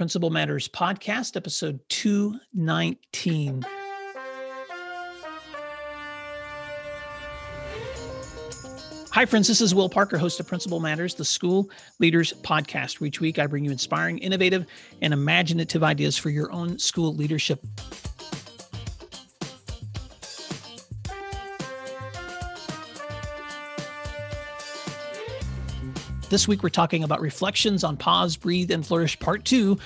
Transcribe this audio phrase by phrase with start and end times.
[0.00, 3.62] Principal Matters Podcast, episode 219.
[9.10, 9.46] Hi, friends.
[9.46, 13.38] This is Will Parker, host of Principal Matters, the School Leaders Podcast, where each week
[13.38, 14.64] I bring you inspiring, innovative,
[15.02, 17.62] and imaginative ideas for your own school leadership.
[26.30, 29.80] This week, we're talking about reflections on Pause, Breathe, and Flourish Part Two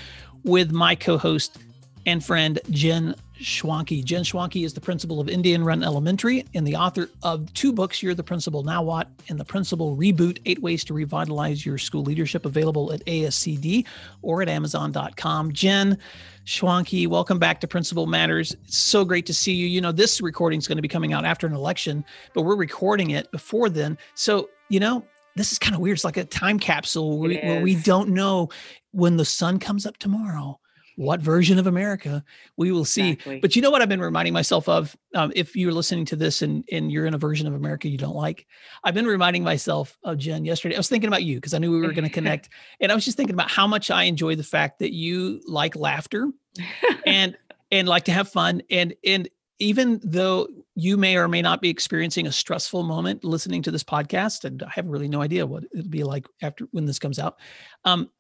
[0.45, 1.57] with my co host
[2.05, 4.05] and friend, Jen Schwanke.
[4.05, 8.03] Jen Schwanke is the principal of Indian Run Elementary and the author of two books,
[8.03, 12.03] You're the Principal Now What and The Principal Reboot Eight Ways to Revitalize Your School
[12.03, 13.87] Leadership, available at ASCD
[14.21, 15.51] or at Amazon.com.
[15.51, 15.97] Jen
[16.45, 18.53] Schwanke, welcome back to Principal Matters.
[18.67, 19.67] It's so great to see you.
[19.67, 22.05] You know, this recording is going to be coming out after an election,
[22.35, 23.97] but we're recording it before then.
[24.15, 25.97] So, you know, this is kind of weird.
[25.97, 28.51] It's like a time capsule where, where we don't know
[28.93, 30.61] when the sun comes up tomorrow
[30.97, 32.25] what version of America
[32.57, 33.11] we will see.
[33.11, 33.41] Exactly.
[33.41, 34.97] But you know what I've been reminding myself of?
[35.15, 37.99] Um, if you're listening to this and, and you're in a version of America you
[37.99, 38.47] don't like,
[38.83, 40.77] I've been reminding myself of Jen yesterday.
[40.77, 42.49] I was thinking about you because I knew we were going to connect.
[42.81, 45.77] and I was just thinking about how much I enjoy the fact that you like
[45.77, 46.31] laughter
[47.07, 47.37] and
[47.71, 48.63] and like to have fun.
[48.71, 49.29] And and
[49.65, 53.85] even though you may or may not be experiencing a stressful moment listening to this
[53.85, 57.19] podcast, and I have really no idea what it'll be like after when this comes
[57.19, 57.39] out.
[57.85, 58.11] Um,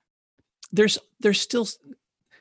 [0.72, 1.68] there's there's still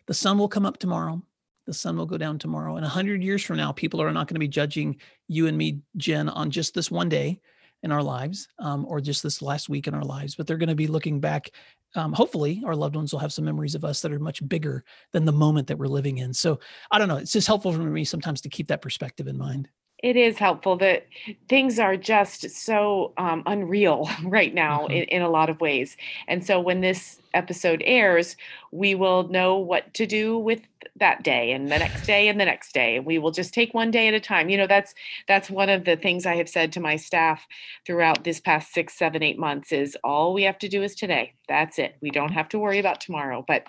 [0.05, 1.21] the sun will come up tomorrow.
[1.65, 2.75] The sun will go down tomorrow.
[2.77, 5.57] And a hundred years from now, people are not going to be judging you and
[5.57, 7.39] me, Jen, on just this one day
[7.83, 10.35] in our lives, um, or just this last week in our lives.
[10.35, 11.51] But they're going to be looking back.
[11.95, 14.83] Um, hopefully, our loved ones will have some memories of us that are much bigger
[15.11, 16.33] than the moment that we're living in.
[16.33, 16.59] So
[16.91, 17.17] I don't know.
[17.17, 19.69] It's just helpful for me sometimes to keep that perspective in mind
[20.03, 21.07] it is helpful that
[21.47, 24.91] things are just so um, unreal right now mm-hmm.
[24.91, 25.97] in, in, a lot of ways.
[26.27, 28.35] And so when this episode airs,
[28.71, 30.61] we will know what to do with
[30.95, 32.99] that day and the next day and the next day.
[32.99, 34.49] We will just take one day at a time.
[34.49, 34.93] You know, that's
[35.27, 37.47] that's one of the things I have said to my staff
[37.85, 41.33] throughout this past six, seven, eight months is all we have to do is today.
[41.47, 41.95] That's it.
[42.01, 43.43] We don't have to worry about tomorrow.
[43.45, 43.63] But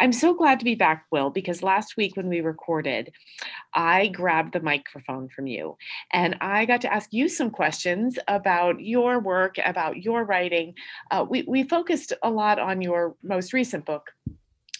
[0.00, 3.12] I'm so glad to be back, Will, because last week when we recorded,
[3.72, 5.76] I grabbed the microphone from you
[6.12, 10.74] and I got to ask you some questions about your work, about your writing.
[11.10, 14.10] Uh, we, we focused a lot on your most recent book,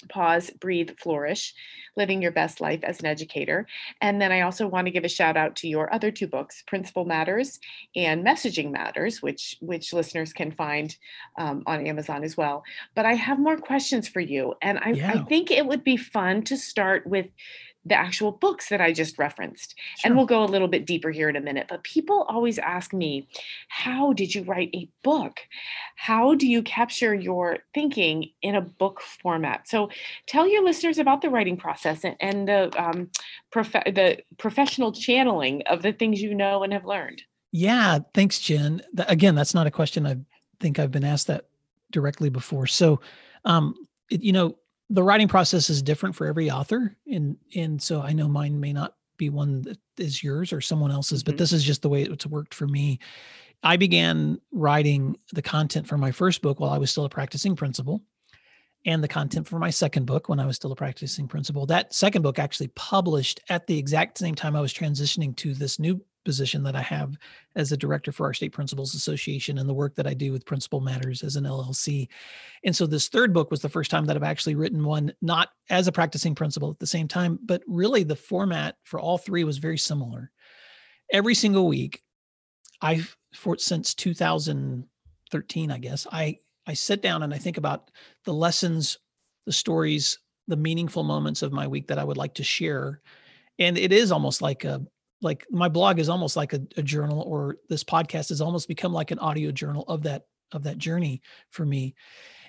[0.08, 1.54] Pause, Breathe, Flourish,
[1.96, 3.66] Living Your Best Life as an Educator.
[4.00, 6.62] And then I also want to give a shout out to your other two books,
[6.66, 7.58] Principal Matters
[7.94, 10.96] and Messaging Matters, which, which listeners can find
[11.38, 12.62] um, on Amazon as well.
[12.94, 14.54] But I have more questions for you.
[14.62, 15.10] And I, yeah.
[15.10, 17.26] I think it would be fun to start with
[17.84, 19.74] the actual books that I just referenced.
[19.98, 20.08] Sure.
[20.08, 21.66] And we'll go a little bit deeper here in a minute.
[21.68, 23.26] But people always ask me,
[23.68, 25.40] how did you write a book?
[25.96, 29.66] How do you capture your thinking in a book format?
[29.66, 29.90] So
[30.26, 33.10] tell your listeners about the writing process and, and the, um,
[33.50, 37.22] prof- the professional channeling of the things you know and have learned.
[37.52, 38.82] Yeah, thanks, Jen.
[39.08, 40.18] Again, that's not a question I
[40.60, 41.46] think I've been asked that
[41.90, 42.66] directly before.
[42.66, 43.00] So,
[43.44, 43.74] um,
[44.10, 44.56] it, you know,
[44.90, 48.72] the writing process is different for every author and and so i know mine may
[48.72, 51.30] not be one that is yours or someone else's mm-hmm.
[51.30, 52.98] but this is just the way it's worked for me
[53.62, 57.56] i began writing the content for my first book while i was still a practicing
[57.56, 58.02] principal
[58.86, 61.94] and the content for my second book when i was still a practicing principal that
[61.94, 66.00] second book actually published at the exact same time i was transitioning to this new
[66.24, 67.16] position that I have
[67.56, 70.46] as a director for our state principals association and the work that I do with
[70.46, 72.08] principal matters as an LLC.
[72.64, 75.50] And so this third book was the first time that I've actually written one not
[75.68, 79.44] as a practicing principal at the same time, but really the format for all three
[79.44, 80.30] was very similar.
[81.12, 82.02] Every single week,
[82.80, 87.90] I've for since 2013, I guess, I I sit down and I think about
[88.24, 88.98] the lessons,
[89.46, 93.00] the stories, the meaningful moments of my week that I would like to share.
[93.58, 94.84] And it is almost like a
[95.22, 98.92] like my blog is almost like a, a, journal or this podcast has almost become
[98.92, 101.94] like an audio journal of that of that journey for me.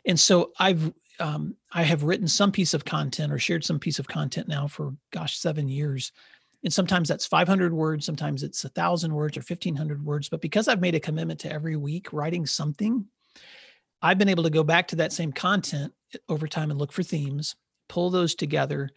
[0.06, 4.00] And so i've um, i have written some piece of content or shared some piece
[4.00, 6.12] of content now for gosh seven years.
[6.64, 10.30] And sometimes that's 500 words sometimes it's a thousand words or 1500 words.
[10.30, 13.06] But because i've made a commitment to every week writing something
[14.02, 15.94] i've been able to go back to that same content
[16.30, 17.56] over time and look for themes
[17.92, 18.90] pull those together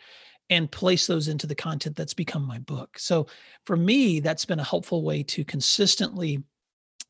[0.51, 2.99] and place those into the content that's become my book.
[2.99, 3.27] So
[3.65, 6.43] for me, that's been a helpful way to consistently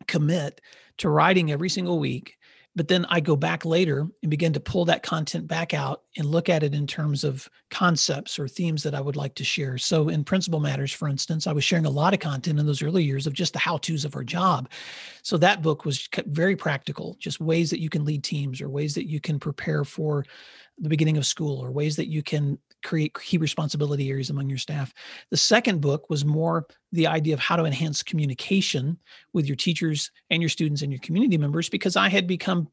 [0.07, 0.61] commit
[0.99, 2.37] to writing every single week.
[2.77, 6.27] But then I go back later and begin to pull that content back out and
[6.27, 9.79] look at it in terms of concepts or themes that I would like to share.
[9.79, 12.83] So, in Principal Matters, for instance, I was sharing a lot of content in those
[12.83, 14.69] early years of just the how to's of our job.
[15.23, 18.95] So, that book was very practical, just ways that you can lead teams or ways
[18.97, 20.25] that you can prepare for
[20.79, 24.59] the beginning of school or ways that you can create key responsibility areas among your
[24.59, 24.95] staff.
[25.31, 28.99] The second book was more the idea of how to enhance communication
[29.33, 32.69] with your teachers and your students and your community members because I had become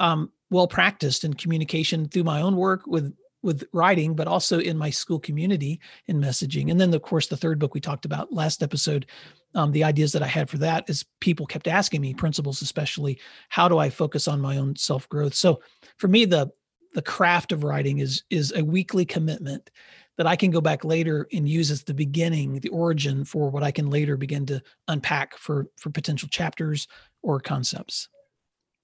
[0.00, 4.76] um, well practiced in communication through my own work with with writing, but also in
[4.76, 6.70] my school community in messaging.
[6.70, 9.06] And then, of course, the third book we talked about last episode,
[9.54, 13.20] um, the ideas that I had for that is people kept asking me, principals especially,
[13.48, 15.34] how do I focus on my own self growth?
[15.34, 15.60] So
[15.96, 16.50] for me, the
[16.96, 19.70] the craft of writing is is a weekly commitment
[20.16, 23.62] that I can go back later and use as the beginning, the origin for what
[23.62, 26.88] I can later begin to unpack for for potential chapters
[27.22, 28.08] or concepts.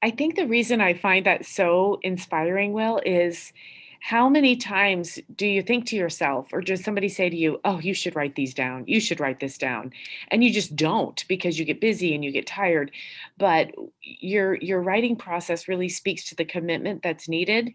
[0.02, 3.54] I think the reason I find that so inspiring, Will, is
[4.04, 7.78] how many times do you think to yourself, or does somebody say to you, Oh,
[7.78, 8.84] you should write these down?
[8.88, 9.92] You should write this down.
[10.28, 12.90] And you just don't because you get busy and you get tired.
[13.38, 13.70] But
[14.02, 17.74] your your writing process really speaks to the commitment that's needed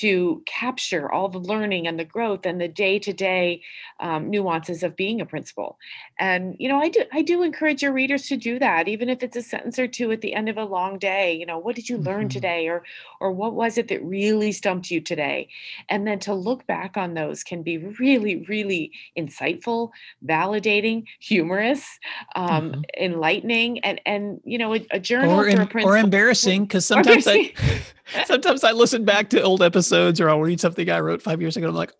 [0.00, 3.62] to capture all the learning and the growth and the day-to-day
[4.00, 5.78] um, nuances of being a principal
[6.18, 9.22] and you know i do i do encourage your readers to do that even if
[9.22, 11.76] it's a sentence or two at the end of a long day you know what
[11.76, 12.28] did you learn mm-hmm.
[12.28, 12.82] today or
[13.20, 15.48] or what was it that really stumped you today
[15.88, 19.90] and then to look back on those can be really really insightful
[20.26, 22.00] validating humorous
[22.34, 22.80] um, mm-hmm.
[23.00, 27.52] enlightening and and you know a, a journal or, in, or embarrassing because sometimes I,
[28.24, 31.56] sometimes I listen back to old episodes or I'll read something I wrote five years
[31.56, 31.68] ago.
[31.68, 31.92] I'm like,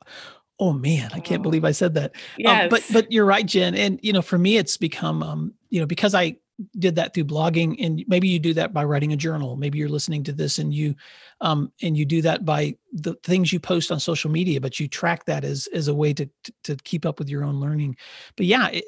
[0.60, 2.12] oh man, I can't believe I said that.
[2.38, 2.64] Yes.
[2.64, 3.74] Um, but but you're right, Jen.
[3.74, 6.36] And you know, for me, it's become um, you know, because I
[6.78, 9.88] did that through blogging and maybe you do that by writing a journal maybe you're
[9.88, 10.94] listening to this and you
[11.40, 14.86] um and you do that by the things you post on social media but you
[14.86, 17.96] track that as as a way to to, to keep up with your own learning
[18.36, 18.84] but yeah it,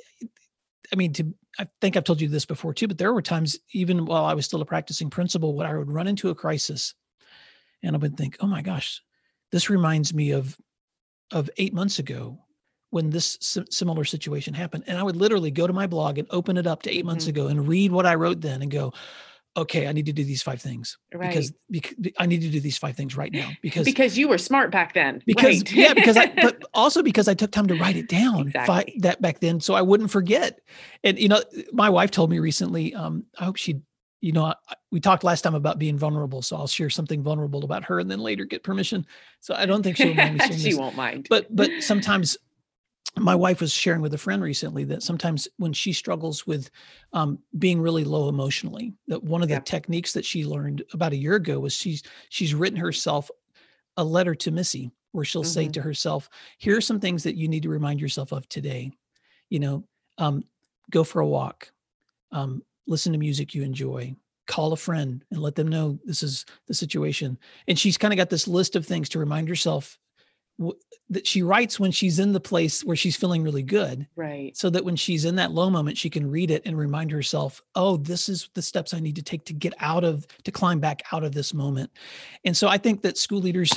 [0.92, 3.58] i mean to i think i've told you this before too but there were times
[3.72, 6.94] even while i was still a practicing principal when i would run into a crisis
[7.82, 9.02] and I would think, oh my gosh,
[9.52, 10.56] this reminds me of
[11.32, 12.38] of eight months ago
[12.90, 13.36] when this
[13.70, 14.84] similar situation happened.
[14.86, 17.06] And I would literally go to my blog and open it up to 8 mm-hmm.
[17.06, 18.92] months ago and read what I wrote then and go,
[19.56, 21.28] okay, I need to do these five things right.
[21.28, 24.38] because, because I need to do these five things right now because because you were
[24.38, 25.22] smart back then.
[25.26, 25.72] Because right.
[25.72, 28.66] yeah, because I but also because I took time to write it down exactly.
[28.66, 30.60] five, that back then so I wouldn't forget.
[31.04, 31.42] And you know,
[31.72, 33.80] my wife told me recently, um, I hope she
[34.20, 34.54] you know,
[34.90, 38.10] we talked last time about being vulnerable, so I'll share something vulnerable about her, and
[38.10, 39.06] then later get permission.
[39.40, 40.78] So I don't think she'll mind me she this.
[40.78, 41.26] won't mind.
[41.28, 42.36] But but sometimes
[43.18, 46.70] my wife was sharing with a friend recently that sometimes when she struggles with
[47.12, 51.16] um, being really low emotionally, that one of the techniques that she learned about a
[51.16, 53.30] year ago was she's she's written herself
[53.96, 55.50] a letter to Missy where she'll mm-hmm.
[55.50, 56.28] say to herself,
[56.58, 58.92] "Here are some things that you need to remind yourself of today.
[59.48, 59.84] You know,
[60.18, 60.44] um,
[60.90, 61.70] go for a walk."
[62.32, 64.14] Um, listen to music you enjoy.
[64.46, 67.38] Call a friend and let them know this is the situation.
[67.66, 69.98] And she's kind of got this list of things to remind herself
[70.58, 70.78] w-
[71.10, 74.56] that she writes when she's in the place where she's feeling really good right.
[74.56, 77.62] so that when she's in that low moment she can read it and remind herself
[77.74, 80.80] oh this is the steps i need to take to get out of to climb
[80.80, 81.90] back out of this moment.
[82.44, 83.72] And so i think that school leaders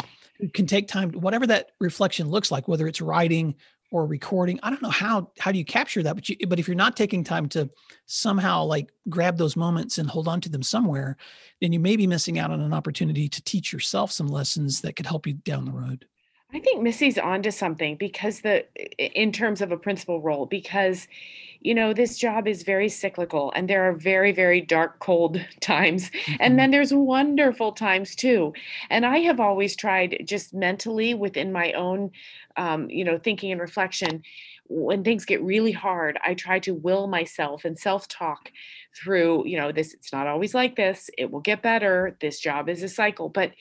[0.53, 3.56] can take time whatever that reflection looks like whether it's writing
[3.91, 6.68] or recording i don't know how how do you capture that but you but if
[6.68, 7.69] you're not taking time to
[8.06, 11.18] somehow like grab those moments and hold on to them somewhere
[11.62, 14.95] then you may be missing out on an opportunity to teach yourself some lessons that
[14.95, 16.06] could help you down the road.
[16.51, 18.66] I think Missy's onto something because the
[18.97, 21.07] in terms of a principal role because
[21.61, 26.09] you know this job is very cyclical and there are very very dark cold times
[26.09, 26.33] mm-hmm.
[26.39, 28.54] and then there's wonderful times too
[28.89, 32.11] and I have always tried just mentally within my own
[32.57, 34.23] um, you know thinking and reflection
[34.69, 38.52] when things get really hard I try to will myself and self talk
[38.95, 42.69] through you know this it's not always like this it will get better this job
[42.69, 43.52] is a cycle but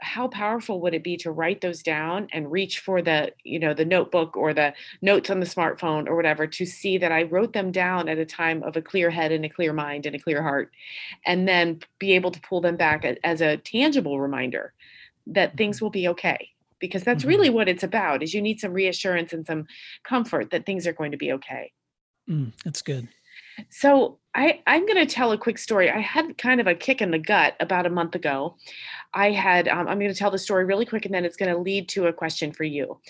[0.00, 3.74] how powerful would it be to write those down and reach for the you know
[3.74, 4.72] the notebook or the
[5.02, 8.24] notes on the smartphone or whatever to see that i wrote them down at a
[8.24, 10.70] time of a clear head and a clear mind and a clear heart
[11.26, 14.72] and then be able to pull them back as a tangible reminder
[15.26, 15.84] that things mm-hmm.
[15.84, 17.28] will be okay because that's mm-hmm.
[17.28, 19.66] really what it's about is you need some reassurance and some
[20.04, 21.72] comfort that things are going to be okay
[22.28, 23.08] mm, that's good
[23.70, 25.90] so I, I'm going to tell a quick story.
[25.90, 28.56] I had kind of a kick in the gut about a month ago.
[29.14, 31.52] I had, um, I'm going to tell the story really quick and then it's going
[31.52, 33.00] to lead to a question for you.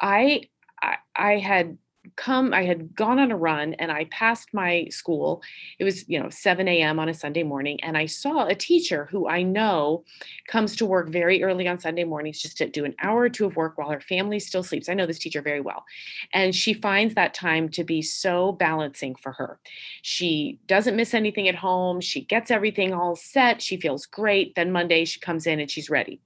[0.00, 0.48] I,
[0.82, 1.78] I, I had
[2.16, 5.42] come i had gone on a run and i passed my school.
[5.78, 9.08] It was you know 7 a.m on a sunday morning and i saw a teacher
[9.10, 10.04] who i know
[10.48, 13.46] comes to work very early on sunday mornings just to do an hour or two
[13.46, 14.88] of work while her family still sleeps.
[14.88, 15.84] I know this teacher very well.
[16.32, 19.58] And she finds that time to be so balancing for her.
[20.02, 22.00] She doesn't miss anything at home.
[22.00, 23.62] She gets everything all set.
[23.62, 24.54] She feels great.
[24.54, 26.20] Then monday she comes in and she's ready.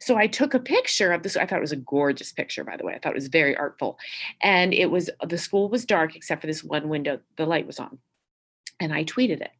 [0.00, 1.36] So i took a picture of this.
[1.36, 2.94] I thought it was a gorgeous picture by the way.
[2.94, 3.98] I thought it was very artful.
[4.42, 7.78] And it was the school was dark except for this one window the light was
[7.78, 7.98] on.
[8.80, 9.50] And i tweeted it.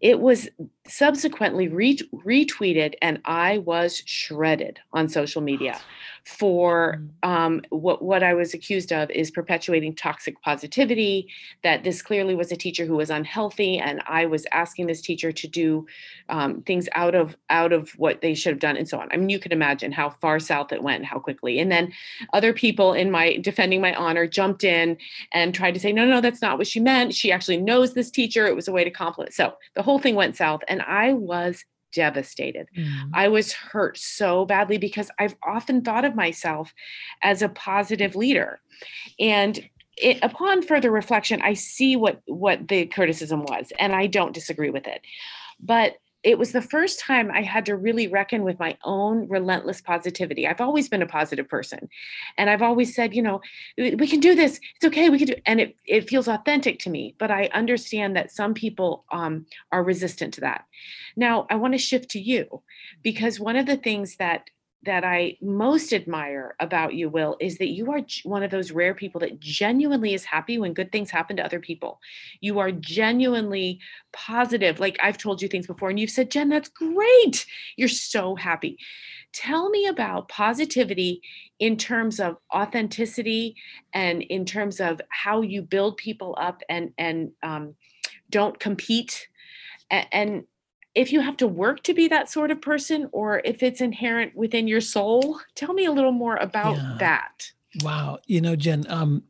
[0.00, 0.48] It was
[0.86, 5.78] subsequently re- retweeted and i was shredded on social media
[6.24, 7.28] for mm.
[7.28, 11.28] um, what what I was accused of is perpetuating toxic positivity.
[11.62, 15.32] That this clearly was a teacher who was unhealthy, and I was asking this teacher
[15.32, 15.86] to do
[16.28, 19.08] um, things out of out of what they should have done, and so on.
[19.12, 21.58] I mean, you can imagine how far south it went, how quickly.
[21.58, 21.92] And then
[22.32, 24.96] other people in my defending my honor jumped in
[25.32, 27.14] and tried to say, no, no, that's not what she meant.
[27.14, 28.46] She actually knows this teacher.
[28.46, 29.34] It was a way to compliment.
[29.34, 32.66] So the whole thing went south, and I was devastated.
[32.76, 33.10] Mm.
[33.14, 36.74] I was hurt so badly because I've often thought of myself
[37.22, 38.58] as a positive leader.
[39.20, 44.34] And it, upon further reflection, I see what what the criticism was, and I don't
[44.34, 45.02] disagree with it.
[45.60, 49.82] But it was the first time I had to really reckon with my own relentless
[49.82, 50.48] positivity.
[50.48, 51.88] I've always been a positive person.
[52.38, 53.42] And I've always said, you know,
[53.76, 54.58] we can do this.
[54.74, 55.10] It's okay.
[55.10, 57.14] We can do and it it feels authentic to me.
[57.18, 60.64] But I understand that some people um, are resistant to that.
[61.14, 62.62] Now I want to shift to you
[63.02, 64.48] because one of the things that
[64.84, 68.94] that I most admire about you, Will, is that you are one of those rare
[68.94, 72.00] people that genuinely is happy when good things happen to other people.
[72.40, 73.80] You are genuinely
[74.12, 74.80] positive.
[74.80, 77.46] Like I've told you things before, and you've said, Jen, that's great.
[77.76, 78.78] You're so happy.
[79.32, 81.20] Tell me about positivity
[81.58, 83.56] in terms of authenticity
[83.92, 87.74] and in terms of how you build people up and and um,
[88.30, 89.28] don't compete
[89.90, 90.44] and, and
[90.94, 94.34] if you have to work to be that sort of person or if it's inherent
[94.34, 96.96] within your soul tell me a little more about yeah.
[96.98, 97.50] that.
[97.82, 98.18] Wow.
[98.26, 99.22] You know jen um,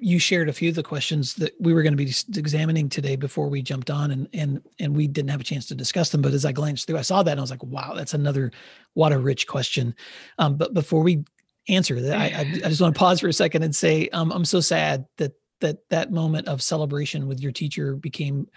[0.00, 3.16] you shared a few of the questions that we were going to be examining today
[3.16, 6.22] before we jumped on and and and we didn't have a chance to discuss them
[6.22, 8.50] but as i glanced through i saw that and i was like wow that's another
[8.94, 9.94] water rich question.
[10.38, 11.24] Um, but before we
[11.68, 14.44] answer that I, I, just want to pause for a second and say um, i'm
[14.44, 18.48] so sad that that that moment of celebration with your teacher became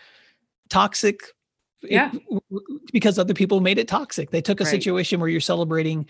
[0.70, 1.22] toxic
[1.82, 2.12] yeah.
[2.14, 2.44] it,
[2.92, 4.32] because other people made it toxic.
[4.32, 4.70] They took a right.
[4.70, 6.08] situation where you're celebrating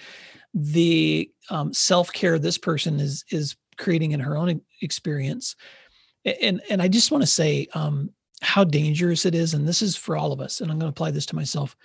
[0.53, 5.55] the um, self-care this person is is creating in her own experience.
[6.41, 8.11] And and i just want to say um,
[8.41, 10.95] how dangerous it is and this is for all of us and i'm going to
[10.95, 11.75] apply this to myself.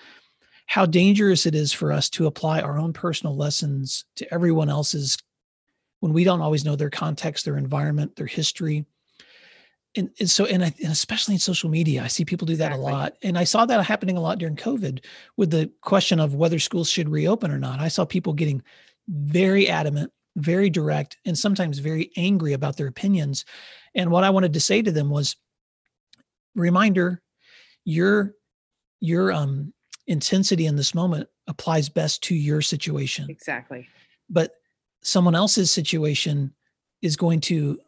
[0.67, 5.19] How dangerous it is for us to apply our own personal lessons to everyone else's
[6.01, 8.87] when we don't always know their context their environment their history
[9.97, 12.73] and, and so and, I, and especially in social media i see people do that
[12.73, 12.93] exactly.
[12.93, 13.15] a lot.
[13.23, 15.05] And i saw that happening a lot during covid
[15.37, 17.81] with the question of whether schools should reopen or not.
[17.81, 18.63] I saw people getting
[19.09, 23.45] very adamant very direct and sometimes very angry about their opinions.
[23.95, 25.37] And what i wanted to say to them was
[26.55, 27.23] reminder
[27.85, 28.35] your
[29.01, 29.73] your um
[30.07, 33.27] intensity in this moment applies best to your situation.
[33.29, 33.89] Exactly.
[34.29, 34.53] But
[35.03, 36.55] someone else's situation
[37.03, 37.79] is going to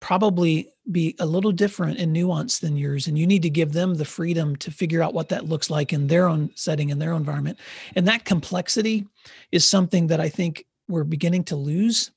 [0.00, 3.94] probably be a little different and nuance than yours and you need to give them
[3.94, 7.12] the freedom to figure out what that looks like in their own setting in their
[7.12, 7.58] own environment.
[7.96, 9.06] And that complexity
[9.52, 12.10] is something that i think we're beginning to lose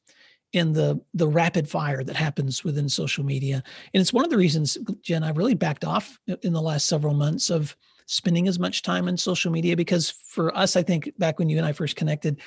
[0.53, 3.63] in the the rapid fire that happens within social media.
[3.93, 7.13] And it's one of the reasons jen i've really backed off in the last several
[7.13, 11.39] months of spending as much time on social media because for us i think back
[11.39, 12.41] when you and i first connected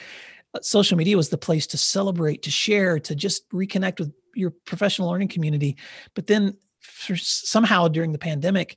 [0.55, 4.51] uh, social media was the place to celebrate to share to just reconnect with your
[4.51, 5.77] professional learning community.
[6.15, 6.57] But then
[7.17, 8.77] somehow during the pandemic,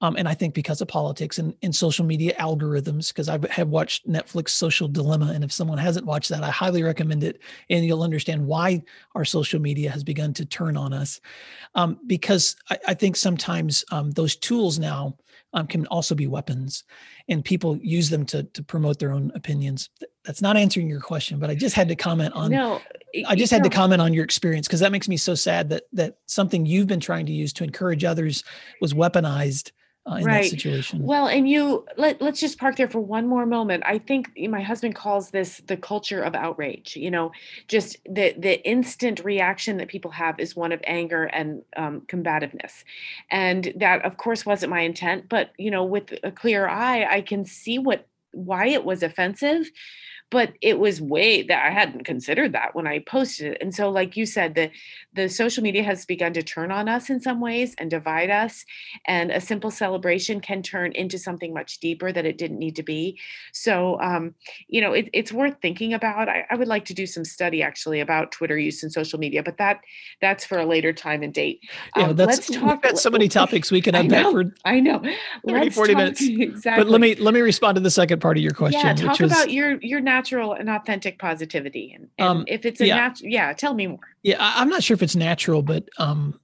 [0.00, 3.68] um, and I think because of politics and, and social media algorithms, because I have
[3.68, 7.84] watched Netflix Social Dilemma, and if someone hasn't watched that, I highly recommend it, and
[7.84, 8.82] you'll understand why
[9.16, 11.20] our social media has begun to turn on us.
[11.74, 15.16] Um, because I, I, think sometimes um, those tools now
[15.54, 16.84] um, can also be weapons,
[17.28, 19.90] and people use them to to promote their own opinions.
[20.24, 22.50] That's not answering your question, but I just had to comment on.
[22.50, 22.80] No,
[23.26, 25.84] I just had to comment on your experience because that makes me so sad that
[25.92, 28.44] that something you've been trying to use to encourage others
[28.80, 29.72] was weaponized
[30.08, 30.42] uh, in right.
[30.44, 31.02] that situation.
[31.02, 33.82] Well, and you let let's just park there for one more moment.
[33.86, 36.96] I think my husband calls this the culture of outrage.
[36.96, 37.32] You know,
[37.68, 42.84] just the the instant reaction that people have is one of anger and um, combativeness,
[43.30, 45.28] and that of course wasn't my intent.
[45.28, 49.70] But you know, with a clear eye, I can see what why it was offensive
[50.30, 53.58] but it was way that I hadn't considered that when I posted it.
[53.60, 54.70] And so, like you said, the
[55.14, 58.64] the social media has begun to turn on us in some ways and divide us.
[59.06, 62.82] And a simple celebration can turn into something much deeper that it didn't need to
[62.82, 63.18] be.
[63.52, 64.34] So, um,
[64.68, 66.28] you know, it, it's worth thinking about.
[66.28, 69.42] I, I would like to do some study actually about Twitter use and social media,
[69.42, 69.80] but that
[70.20, 71.60] that's for a later time and date.
[71.94, 72.82] Um, yeah, that's, let's talk.
[72.82, 74.98] We've got so many topics we can unpack for I know.
[74.98, 75.14] 30,
[75.46, 76.22] let's 40 talk, minutes.
[76.22, 76.68] Exactly.
[76.78, 78.80] But let me let me respond to the second part of your question.
[78.84, 82.86] Yeah, talk about your your natural and authentic positivity, and, and um, if it's a
[82.86, 82.96] yeah.
[82.96, 84.00] natural, yeah, tell me more.
[84.22, 86.38] Yeah, I, am not sure if it's natural, but um,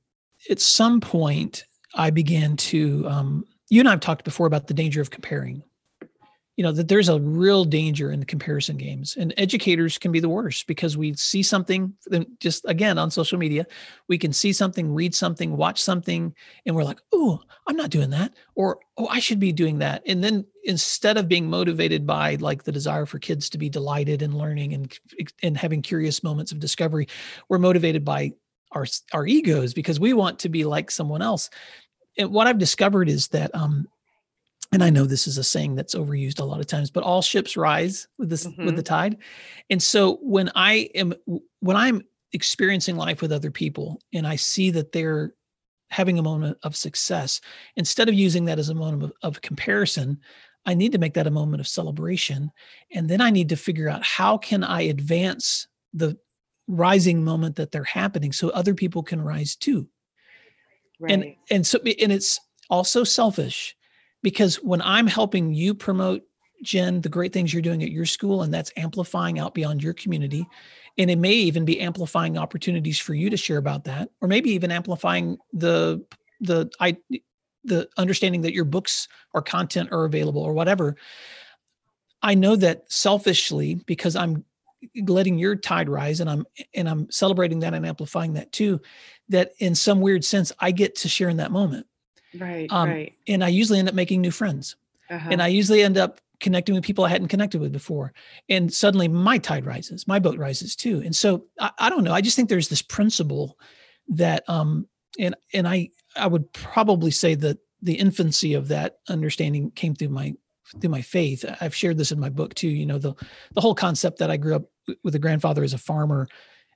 [0.51, 1.65] at some point
[1.95, 3.07] I began to.
[3.09, 5.63] Um, you and I have talked before about the danger of comparing
[6.57, 10.21] you know that there's a real danger in the comparison games and educators can be
[10.21, 11.93] the worst because we see something
[12.39, 13.67] just again on social media
[14.09, 16.35] we can see something read something watch something
[16.67, 20.03] and we're like oh i'm not doing that or oh i should be doing that
[20.07, 24.23] and then instead of being motivated by like the desire for kids to be delighted
[24.23, 24.99] in learning and
[25.43, 27.09] and having curious moments of discovery
[27.49, 28.33] we're motivated by
[28.75, 31.49] our our egos because we want to be like someone else.
[32.19, 33.87] And what i've discovered is that um
[34.73, 37.23] and I know this is a saying that's overused a lot of times, but all
[37.23, 38.67] ships rise with this mm-hmm.
[38.67, 39.19] with the tide.
[39.71, 41.15] And so when I am
[41.61, 42.03] when I'm
[42.33, 45.35] experiencing life with other people and I see that they're
[45.91, 47.41] having a moment of success,
[47.77, 50.19] instead of using that as a moment of, of comparison,
[50.67, 52.51] I need to make that a moment of celebration.
[52.93, 56.19] And then I need to figure out how can I advance the
[56.67, 59.87] rising moment that they're happening so other people can rise too.
[60.99, 61.13] Right.
[61.13, 62.41] And and so and it's
[62.71, 63.77] also selfish
[64.25, 66.23] because when I'm helping you promote
[66.65, 69.93] Jen, the great things you're doing at your school, and that's amplifying out beyond your
[69.93, 70.49] community.
[70.97, 74.51] And it may even be amplifying opportunities for you to share about that, or maybe
[74.51, 76.05] even amplifying the
[76.41, 76.97] the I
[77.65, 80.97] the understanding that your books or content are available or whatever.
[82.23, 84.45] I know that selfishly, because I'm
[85.07, 88.81] letting your tide rise and I'm and I'm celebrating that and amplifying that too,
[89.29, 91.87] that in some weird sense I get to share in that moment.
[92.39, 92.71] Right.
[92.71, 93.15] Um, right.
[93.29, 94.77] And I usually end up making new friends.
[95.11, 95.29] Uh-huh.
[95.31, 98.13] And I usually end up connecting with people I hadn't connected with before.
[98.49, 101.03] And suddenly my tide rises, my boat rises too.
[101.05, 102.13] And so I, I don't know.
[102.13, 103.59] I just think there's this principle
[104.09, 104.87] that um
[105.19, 110.09] and and I I would probably say that the infancy of that understanding came through
[110.09, 110.35] my
[110.81, 111.45] through my faith.
[111.61, 112.69] I've shared this in my book too.
[112.69, 113.15] You know, the
[113.53, 114.65] the whole concept that I grew up
[115.03, 116.29] with a grandfather as a farmer,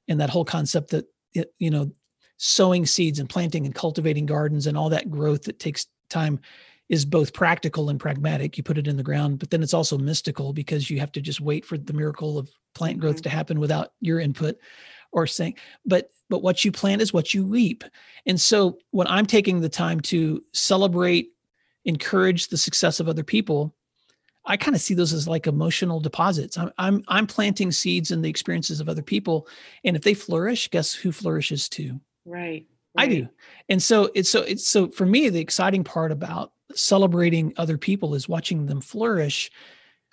[0.06, 1.90] and that whole concept that it, you know
[2.38, 6.40] sowing seeds and planting and cultivating gardens and all that growth that takes time
[6.88, 8.56] is both practical and pragmatic.
[8.56, 11.20] You put it in the ground, but then it's also mystical because you have to
[11.20, 13.24] just wait for the miracle of plant growth mm-hmm.
[13.24, 14.56] to happen without your input
[15.12, 17.84] or saying, but but what you plant is what you reap.
[18.26, 21.30] And so when I'm taking the time to celebrate,
[21.86, 23.74] encourage the success of other people,
[24.44, 26.58] I kind of see those as like emotional deposits.
[26.58, 29.48] I'm, I'm I'm planting seeds in the experiences of other people,
[29.84, 32.00] and if they flourish, guess who flourishes too?
[32.28, 32.66] Right.
[32.96, 33.28] I do.
[33.68, 38.14] And so it's so it's so for me the exciting part about celebrating other people
[38.14, 39.50] is watching them flourish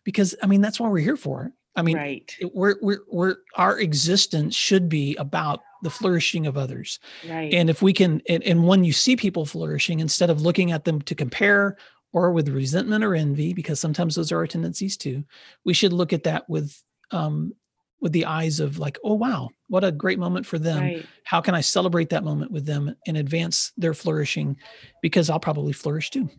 [0.04, 1.52] because I mean that's what we're here for.
[1.76, 2.36] I mean right.
[2.54, 7.00] we're we're we're our existence should be about the flourishing of others.
[7.28, 7.54] Right.
[7.54, 10.86] And if we can and, and when you see people flourishing instead of looking at
[10.86, 11.78] them to compare
[12.14, 15.24] or with resentment or envy because sometimes those are our tendencies too,
[15.66, 17.54] we should look at that with um
[18.02, 20.80] with the eyes of like, oh wow, what a great moment for them.
[20.80, 21.06] Right.
[21.24, 24.58] How can I celebrate that moment with them and advance their flourishing?
[25.02, 26.30] Because I'll probably flourish too.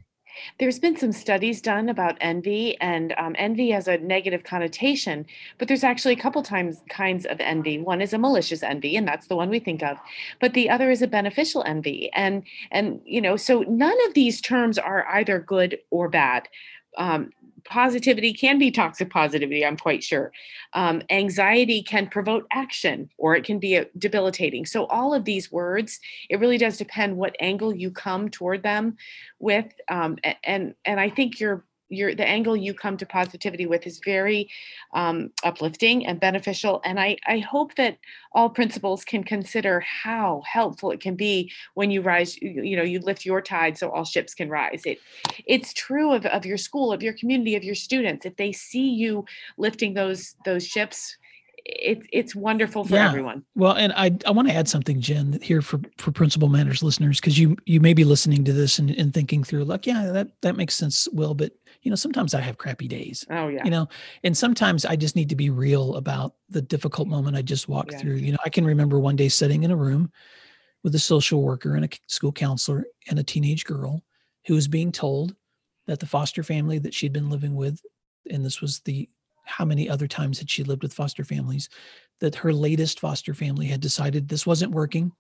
[0.59, 5.27] There's been some studies done about envy, and um, envy has a negative connotation,
[5.59, 7.79] but there's actually a couple times kinds of envy.
[7.79, 9.99] One is a malicious envy, and that's the one we think of,
[10.40, 12.11] but the other is a beneficial envy.
[12.12, 16.49] And and you know, so none of these terms are either good or bad.
[16.96, 17.30] Um,
[17.64, 20.32] positivity can be toxic positivity, I'm quite sure.
[20.72, 24.66] Um, anxiety can provoke action or it can be debilitating.
[24.66, 28.96] So, all of these words, it really does depend what angle you come toward them
[29.38, 29.66] with.
[29.88, 34.01] Um, and, and I think you're your the angle you come to positivity with is
[34.05, 34.49] very
[34.94, 36.81] um, uplifting and beneficial.
[36.85, 37.99] And I, I hope that
[38.33, 42.83] all principals can consider how helpful it can be when you rise you, you know
[42.83, 44.83] you lift your tide so all ships can rise.
[44.85, 44.99] It
[45.46, 48.27] it's true of, of your school of your community of your students.
[48.27, 49.25] If they see you
[49.57, 51.16] lifting those those ships
[51.68, 53.09] it's it's wonderful for yeah.
[53.09, 53.44] everyone.
[53.55, 57.20] Well, and I I want to add something, Jen, here for for Principal Matters listeners,
[57.20, 60.29] because you you may be listening to this and, and thinking through like, yeah, that
[60.42, 61.52] that makes sense, Will, but
[61.83, 63.24] you know, sometimes I have crappy days.
[63.31, 63.64] Oh yeah.
[63.64, 63.88] You know,
[64.22, 67.92] and sometimes I just need to be real about the difficult moment I just walked
[67.92, 67.98] yeah.
[67.98, 68.16] through.
[68.16, 70.11] You know, I can remember one day sitting in a room
[70.85, 74.05] with a social worker and a school counselor and a teenage girl
[74.46, 75.35] who was being told
[75.87, 77.81] that the foster family that she'd been living with,
[78.31, 79.09] and this was the
[79.46, 81.68] how many other times had she lived with foster families
[82.20, 85.12] that her latest foster family had decided this wasn't working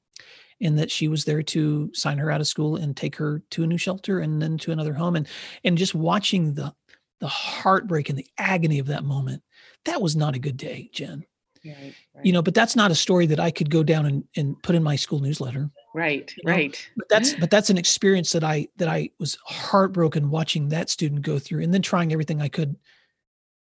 [0.60, 3.62] and that she was there to sign her out of school and take her to
[3.62, 5.28] a new shelter and then to another home and
[5.64, 6.72] and just watching the
[7.20, 9.42] the heartbreak and the agony of that moment
[9.84, 11.24] that was not a good day jen
[11.64, 12.24] right, right.
[12.24, 14.74] you know but that's not a story that i could go down and, and put
[14.74, 16.56] in my school newsletter right you know?
[16.56, 20.90] right but that's but that's an experience that i that i was heartbroken watching that
[20.90, 22.76] student go through and then trying everything i could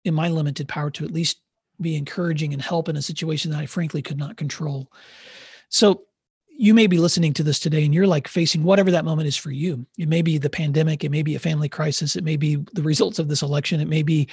[0.06, 1.42] in my limited power to at least
[1.82, 4.90] be encouraging and help in a situation that i frankly could not control
[5.70, 6.06] so
[6.58, 9.36] you may be listening to this today and you're like facing whatever that moment is
[9.36, 9.86] for you.
[9.98, 12.82] It may be the pandemic, it may be a family crisis, it may be the
[12.82, 14.30] results of this election, it may be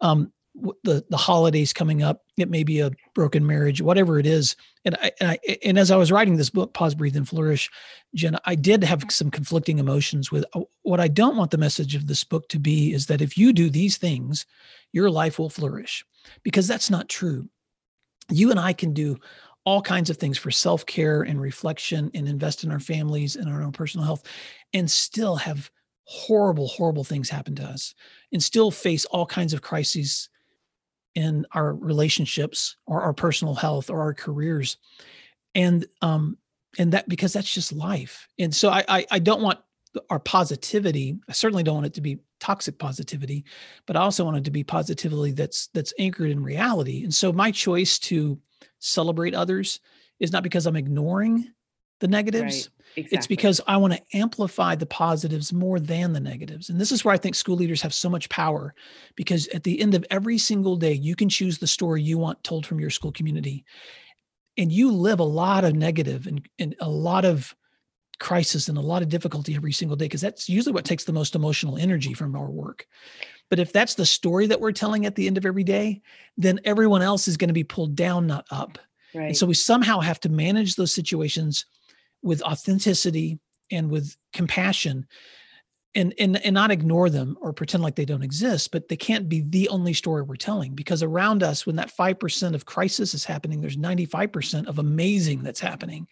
[0.00, 4.54] um, the the holidays coming up, it may be a broken marriage, whatever it is.
[4.84, 7.70] And I, and, I, and as I was writing this book, Pause, Breathe, and Flourish,
[8.14, 11.94] Jen, I did have some conflicting emotions with uh, what I don't want the message
[11.94, 14.44] of this book to be is that if you do these things,
[14.92, 16.04] your life will flourish,
[16.42, 17.48] because that's not true.
[18.30, 19.18] You and I can do
[19.64, 23.48] all kinds of things for self care and reflection and invest in our families and
[23.48, 24.24] our own personal health
[24.74, 25.70] and still have
[26.04, 27.94] horrible, horrible things happen to us
[28.32, 30.28] and still face all kinds of crises
[31.14, 34.76] in our relationships or our personal health or our careers.
[35.54, 36.38] And, um,
[36.78, 38.28] and that because that's just life.
[38.38, 39.58] And so I, I, I don't want
[40.08, 41.18] our positivity.
[41.28, 43.44] I certainly don't want it to be toxic positivity,
[43.86, 47.04] but I also want it to be positivity that's that's anchored in reality.
[47.04, 48.38] And so my choice to
[48.78, 49.80] celebrate others
[50.18, 51.52] is not because I'm ignoring
[52.00, 52.70] the negatives.
[52.70, 52.81] Right.
[52.96, 53.18] Exactly.
[53.18, 56.68] It's because I want to amplify the positives more than the negatives.
[56.68, 58.74] And this is where I think school leaders have so much power
[59.16, 62.44] because at the end of every single day, you can choose the story you want
[62.44, 63.64] told from your school community.
[64.58, 67.54] And you live a lot of negative and, and a lot of
[68.20, 71.12] crisis and a lot of difficulty every single day because that's usually what takes the
[71.12, 72.86] most emotional energy from our work.
[73.48, 76.02] But if that's the story that we're telling at the end of every day,
[76.36, 78.78] then everyone else is going to be pulled down, not up.
[79.14, 79.26] Right.
[79.26, 81.66] And so we somehow have to manage those situations
[82.22, 83.38] with authenticity
[83.70, 85.06] and with compassion
[85.94, 89.28] and, and and not ignore them or pretend like they don't exist but they can't
[89.28, 93.24] be the only story we're telling because around us when that 5% of crisis is
[93.24, 96.06] happening there's 95% of amazing that's happening.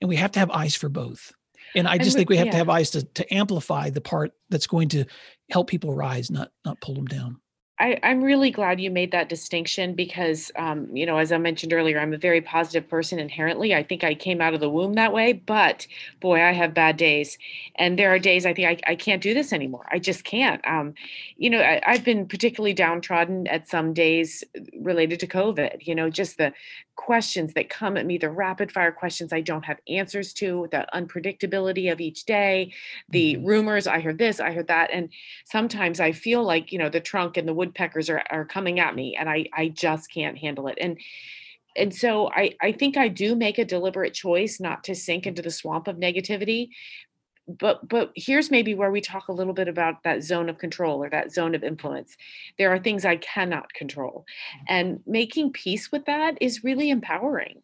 [0.00, 1.32] And we have to have eyes for both.
[1.74, 2.52] And i just think we have yeah.
[2.52, 5.04] to have eyes to, to amplify the part that's going to
[5.50, 7.40] help people rise not not pull them down
[7.78, 11.72] I, am really glad you made that distinction because, um, you know, as I mentioned
[11.72, 13.74] earlier, I'm a very positive person inherently.
[13.74, 15.86] I think I came out of the womb that way, but
[16.20, 17.36] boy, I have bad days.
[17.74, 19.86] And there are days I think I, I can't do this anymore.
[19.90, 20.64] I just can't.
[20.66, 20.94] Um,
[21.36, 24.44] you know, I, I've been particularly downtrodden at some days
[24.80, 26.52] related to COVID, you know, just the
[26.96, 30.86] questions that come at me, the rapid fire questions I don't have answers to, the
[30.94, 32.72] unpredictability of each day,
[33.08, 33.46] the mm-hmm.
[33.46, 34.90] rumors, I heard this, I heard that.
[34.92, 35.10] And
[35.44, 38.94] sometimes I feel like, you know, the trunk and the woodpeckers are, are coming at
[38.94, 40.78] me and I, I just can't handle it.
[40.80, 40.98] And
[41.76, 45.42] and so I, I think I do make a deliberate choice not to sink into
[45.42, 46.68] the swamp of negativity.
[47.46, 51.02] But but here's maybe where we talk a little bit about that zone of control
[51.02, 52.16] or that zone of influence.
[52.58, 54.24] There are things I cannot control.
[54.56, 54.64] Mm.
[54.68, 57.62] And making peace with that is really empowering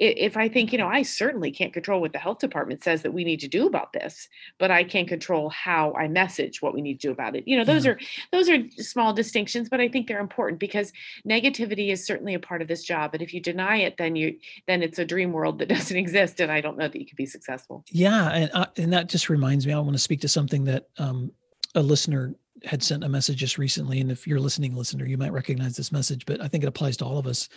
[0.00, 3.12] if I think, you know, I certainly can't control what the health department says that
[3.12, 6.80] we need to do about this, but I can't control how I message what we
[6.80, 7.46] need to do about it.
[7.46, 7.98] You know, those are
[8.32, 10.92] those are small distinctions, but I think they're important because
[11.28, 13.12] negativity is certainly a part of this job.
[13.12, 16.40] And if you deny it, then you then it's a dream world that doesn't exist,
[16.40, 17.84] and I don't know that you can be successful.
[17.90, 20.88] Yeah, and uh, and that just reminds me, I want to speak to something that
[20.96, 21.30] um,
[21.74, 25.32] a listener had sent a message just recently, and if you're listening, listener, you might
[25.32, 27.48] recognize this message, but I think it applies to all of us.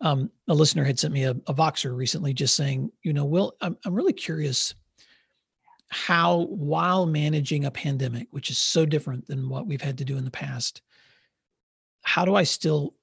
[0.00, 3.54] Um, a listener had sent me a, a Voxer recently, just saying, you know, Will,
[3.60, 4.74] I'm I'm really curious
[5.88, 10.16] how, while managing a pandemic, which is so different than what we've had to do
[10.16, 10.80] in the past,
[12.02, 12.94] how do I still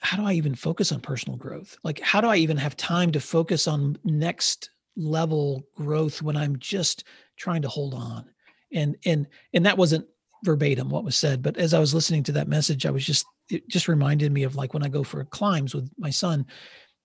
[0.00, 1.76] how do I even focus on personal growth?
[1.84, 6.58] Like, how do I even have time to focus on next level growth when I'm
[6.58, 7.04] just
[7.36, 8.24] trying to hold on?
[8.72, 10.06] And and and that wasn't
[10.44, 13.26] verbatim what was said but as i was listening to that message i was just
[13.50, 16.46] it just reminded me of like when i go for climbs with my son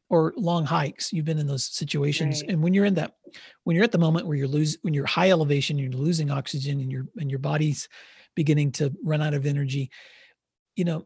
[0.10, 2.52] or long hikes you've been in those situations right.
[2.52, 3.16] and when you're in that
[3.64, 6.80] when you're at the moment where you're losing when you're high elevation you're losing oxygen
[6.80, 7.90] and your and your body's
[8.36, 9.90] beginning to run out of energy
[10.76, 11.06] you know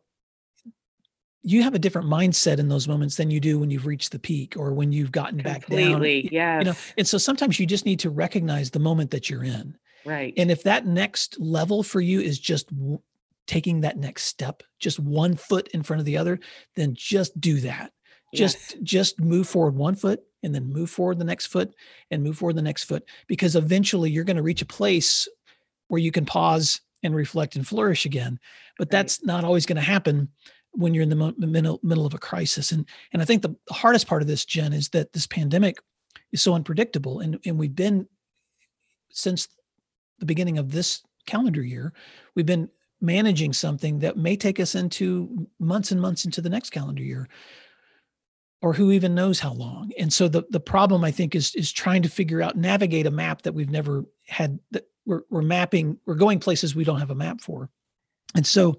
[1.41, 4.19] you have a different mindset in those moments than you do when you've reached the
[4.19, 6.33] peak or when you've gotten Completely, back down.
[6.33, 6.59] Yes.
[6.59, 9.75] You know, and so sometimes you just need to recognize the moment that you're in.
[10.05, 10.33] Right.
[10.37, 13.01] And if that next level for you is just w-
[13.47, 16.39] taking that next step, just one foot in front of the other,
[16.75, 17.91] then just do that.
[18.33, 18.83] Just yes.
[18.83, 21.73] just move forward one foot and then move forward the next foot
[22.11, 25.27] and move forward the next foot because eventually you're going to reach a place
[25.87, 28.39] where you can pause and reflect and flourish again.
[28.77, 30.29] But that's not always going to happen
[30.71, 32.71] when you're in the middle middle of a crisis.
[32.71, 35.77] And and I think the hardest part of this, Jen, is that this pandemic
[36.31, 38.07] is so unpredictable, and and we've been
[39.11, 39.47] since
[40.19, 41.93] the beginning of this calendar year,
[42.35, 42.69] we've been
[43.01, 47.27] managing something that may take us into months and months into the next calendar year
[48.61, 51.71] or who even knows how long and so the the problem i think is is
[51.71, 55.97] trying to figure out navigate a map that we've never had that we're, we're mapping
[56.05, 57.69] we're going places we don't have a map for
[58.35, 58.75] and so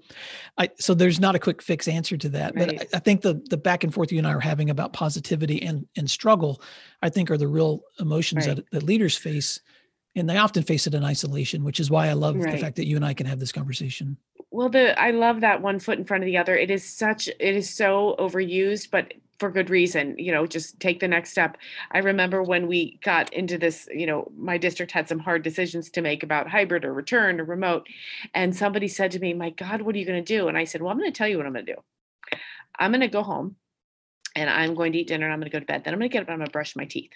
[0.57, 2.67] i so there's not a quick fix answer to that right.
[2.67, 4.93] but I, I, think the the back and forth you and i are having about
[4.93, 6.61] positivity and and struggle
[7.01, 8.57] i think are the real emotions right.
[8.57, 9.61] that, that leaders face
[10.15, 12.51] and they often face it in isolation which is why i love right.
[12.51, 14.17] the fact that you and i can have this conversation.
[14.51, 16.55] Well the i love that one foot in front of the other.
[16.55, 20.99] It is such it is so overused but for good reason you know just take
[20.99, 21.57] the next step.
[21.91, 25.89] I remember when we got into this you know my district had some hard decisions
[25.91, 27.87] to make about hybrid or return or remote
[28.33, 30.47] and somebody said to me my god what are you going to do?
[30.47, 31.81] And i said well i'm going to tell you what i'm going to do.
[32.77, 33.55] I'm going to go home
[34.35, 35.99] and i'm going to eat dinner and i'm going to go to bed then i'm
[35.99, 37.11] going to get up and i'm going to brush my teeth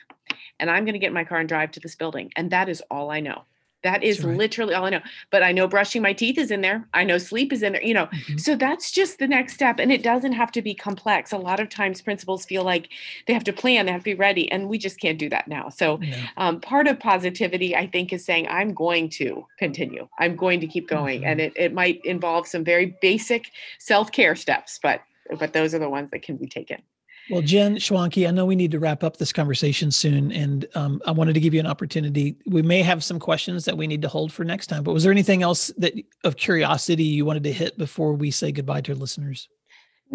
[0.59, 2.69] and i'm going to get in my car and drive to this building and that
[2.69, 3.43] is all i know
[3.85, 4.35] that is right.
[4.35, 5.01] literally all I know.
[5.29, 6.87] But I know brushing my teeth is in there.
[6.95, 8.07] I know sleep is in there, you know.
[8.07, 8.37] Mm-hmm.
[8.37, 9.79] So that's just the next step.
[9.79, 11.31] And it doesn't have to be complex.
[11.31, 12.89] A lot of times principals feel like
[13.27, 14.51] they have to plan, they have to be ready.
[14.51, 15.69] And we just can't do that now.
[15.69, 16.29] So yeah.
[16.35, 20.07] um, part of positivity, I think, is saying, I'm going to continue.
[20.17, 21.21] I'm going to keep going.
[21.21, 21.29] Mm-hmm.
[21.29, 25.01] And it, it might involve some very basic self-care steps, but
[25.39, 26.81] but those are the ones that can be taken.
[27.29, 31.01] Well, Jen Schwanke, I know we need to wrap up this conversation soon, and um,
[31.07, 32.37] I wanted to give you an opportunity.
[32.45, 35.03] We may have some questions that we need to hold for next time, but was
[35.03, 38.91] there anything else that of curiosity you wanted to hit before we say goodbye to
[38.91, 39.49] our listeners?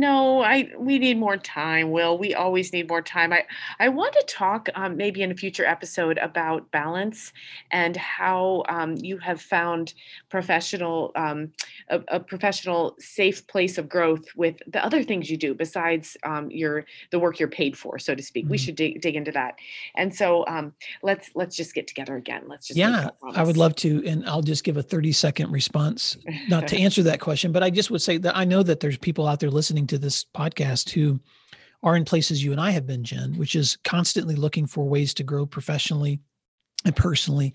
[0.01, 2.17] No, I we need more time, Will.
[2.17, 3.35] We always need more time.
[3.35, 3.45] I
[3.79, 7.35] I want to talk um, maybe in a future episode about balance
[7.71, 9.93] and how um, you have found
[10.31, 11.53] professional um,
[11.91, 16.51] a, a, professional safe place of growth with the other things you do besides um,
[16.51, 18.45] your the work you're paid for, so to speak.
[18.45, 18.53] Mm-hmm.
[18.53, 19.57] We should dig, dig into that.
[19.97, 22.45] And so um, let's let's just get together again.
[22.47, 26.17] Let's just yeah, I would love to, and I'll just give a 30 second response,
[26.49, 28.97] not to answer that question, but I just would say that I know that there's
[28.97, 31.20] people out there listening to this podcast who
[31.83, 35.14] are in places you and I have been, Jen, which is constantly looking for ways
[35.14, 36.20] to grow professionally
[36.85, 37.55] and personally.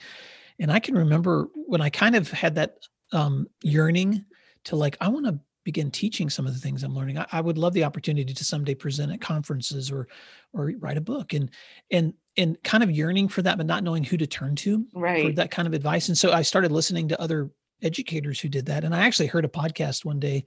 [0.59, 2.77] And I can remember when I kind of had that
[3.11, 4.25] um, yearning
[4.65, 7.17] to like, I want to begin teaching some of the things I'm learning.
[7.17, 10.07] I, I, would love the opportunity to someday present at conferences or
[10.53, 11.49] or write a book and
[11.91, 15.25] and and kind of yearning for that, but not knowing who to turn to right.
[15.25, 16.07] for that kind of advice.
[16.07, 17.49] And so I started listening to other
[17.81, 18.83] educators who did that.
[18.83, 20.45] And I actually heard a podcast one day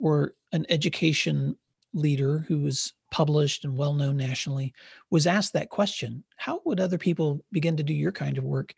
[0.00, 1.56] or an education
[1.92, 4.72] leader who was published and well known nationally
[5.10, 8.72] was asked that question how would other people begin to do your kind of work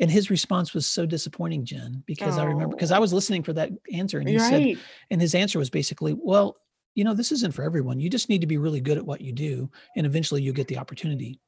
[0.00, 2.42] and his response was so disappointing jen because oh.
[2.42, 4.50] i remember because i was listening for that answer and he right.
[4.76, 6.58] said and his answer was basically well
[6.94, 9.22] you know this isn't for everyone you just need to be really good at what
[9.22, 11.40] you do and eventually you'll get the opportunity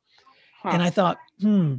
[0.63, 0.71] huh.
[0.73, 1.77] and i thought hmm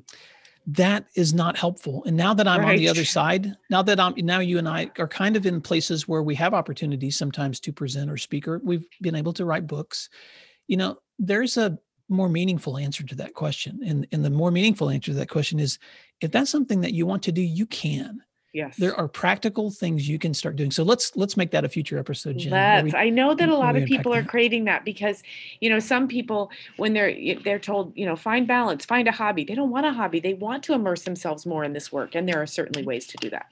[0.68, 2.04] that is not helpful.
[2.06, 2.72] And now that I'm right.
[2.72, 5.62] on the other side, now that I'm now you and I are kind of in
[5.62, 9.46] places where we have opportunities sometimes to present or speak, or we've been able to
[9.46, 10.10] write books.
[10.68, 11.78] You know, there's a
[12.10, 13.80] more meaningful answer to that question.
[13.86, 15.80] And, and the more meaningful answer to that question is
[16.20, 18.22] if that's something that you want to do, you can
[18.54, 18.78] yes.
[18.78, 20.72] there are practical things you can start doing.
[20.72, 23.56] So let's let's make that a future episode Jen, let's we, i know that a
[23.56, 25.24] lot of people are craving that because
[25.60, 29.44] you know some people when they're they're told you know find balance find a hobby
[29.44, 32.28] they don't want a hobby they want to immerse themselves more in this work and
[32.28, 33.48] there are certainly ways to do that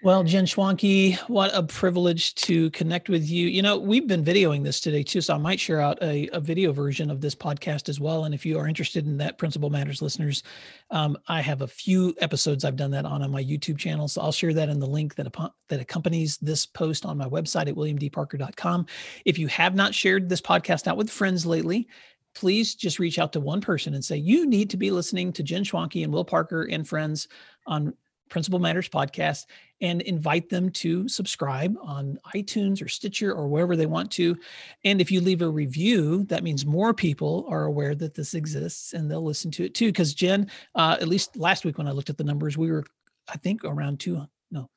[0.00, 3.48] well, Jen Schwanke, what a privilege to connect with you.
[3.48, 6.38] You know, we've been videoing this today too, so I might share out a, a
[6.38, 8.24] video version of this podcast as well.
[8.24, 10.44] And if you are interested in that, Principal Matters listeners,
[10.90, 14.06] um, I have a few episodes I've done that on on my YouTube channel.
[14.06, 15.34] So I'll share that in the link that
[15.68, 18.86] that accompanies this post on my website at williamdparker.com.
[19.24, 21.88] If you have not shared this podcast out with friends lately,
[22.36, 25.42] please just reach out to one person and say you need to be listening to
[25.42, 27.26] Jen Schwanke and Will Parker and friends
[27.66, 27.94] on
[28.28, 29.46] Principal Matters podcast
[29.80, 34.36] and invite them to subscribe on iTunes or Stitcher or wherever they want to.
[34.84, 38.92] And if you leave a review, that means more people are aware that this exists
[38.92, 39.86] and they'll listen to it too.
[39.86, 42.84] Because Jen, uh, at least last week when I looked at the numbers, we were,
[43.28, 44.68] I think, around two, no,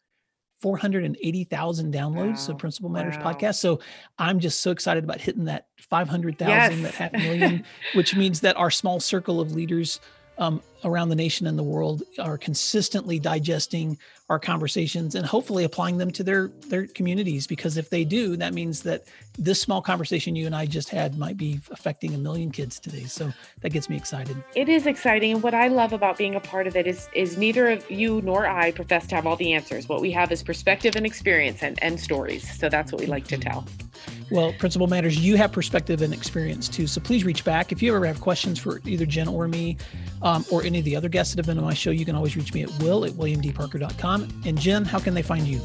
[0.62, 2.54] 480,000 downloads wow.
[2.54, 3.34] of Principal Matters wow.
[3.34, 3.56] podcast.
[3.56, 3.80] So
[4.20, 6.82] I'm just so excited about hitting that 500,000, yes.
[6.84, 7.64] that half million,
[7.96, 10.00] which means that our small circle of leaders
[10.42, 13.96] um, around the nation and the world are consistently digesting
[14.28, 18.52] our conversations and hopefully applying them to their their communities because if they do that
[18.52, 19.04] means that
[19.42, 23.06] this small conversation you and I just had might be affecting a million kids today
[23.06, 26.40] so that gets me excited it is exciting and what I love about being a
[26.40, 29.54] part of it is is neither of you nor I profess to have all the
[29.54, 33.08] answers what we have is perspective and experience and, and stories so that's what we
[33.08, 33.66] like to tell
[34.32, 36.88] well, Principal Matters, you have perspective and experience too.
[36.88, 37.74] So please reach back.
[37.74, 39.76] If you ever have questions for either Jen or me
[40.22, 42.16] um, or any of the other guests that have been on my show, you can
[42.16, 44.42] always reach me at will at williamdparker.com.
[44.46, 45.60] And Jen, how can they find you?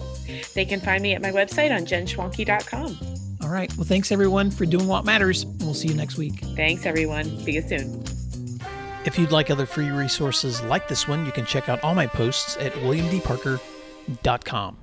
[0.54, 3.25] They can find me at my website on jenschwanke.com.
[3.46, 3.74] All right.
[3.76, 5.44] Well, thanks everyone for doing what matters.
[5.44, 6.40] And we'll see you next week.
[6.56, 7.26] Thanks, everyone.
[7.44, 8.02] See you soon.
[9.04, 12.08] If you'd like other free resources like this one, you can check out all my
[12.08, 14.78] posts at williamdparker.com.